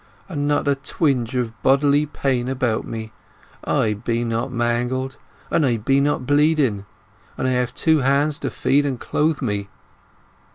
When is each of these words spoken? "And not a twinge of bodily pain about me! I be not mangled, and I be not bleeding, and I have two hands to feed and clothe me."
"And 0.27 0.47
not 0.47 0.67
a 0.67 0.73
twinge 0.73 1.35
of 1.35 1.61
bodily 1.61 2.07
pain 2.07 2.49
about 2.49 2.87
me! 2.87 3.11
I 3.63 3.93
be 3.93 4.23
not 4.25 4.51
mangled, 4.51 5.17
and 5.51 5.63
I 5.63 5.77
be 5.77 6.01
not 6.01 6.25
bleeding, 6.25 6.87
and 7.37 7.47
I 7.47 7.51
have 7.51 7.75
two 7.75 7.99
hands 7.99 8.39
to 8.39 8.49
feed 8.49 8.83
and 8.83 8.99
clothe 8.99 9.43
me." 9.43 9.69